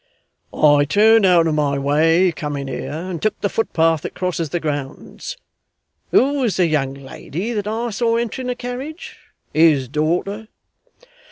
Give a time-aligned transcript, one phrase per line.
[0.51, 4.59] 'I turned out of my way coming here, and took the footpath that crosses the
[4.59, 5.37] grounds.
[6.09, 9.19] Who was the young lady that I saw entering a carriage?
[9.53, 10.47] His daughter?